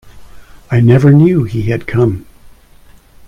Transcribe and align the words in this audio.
I 0.71 0.79
never 0.79 1.11
knew 1.13 1.43
he 1.43 1.69
had 1.69 1.85
come! 1.85 2.25